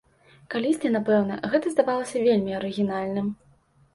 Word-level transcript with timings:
Калісьці, 0.53 0.89
напэўна, 0.95 1.35
гэта 1.51 1.73
здавалася 1.73 2.21
вельмі 2.27 2.57
арыгінальным. 2.61 3.27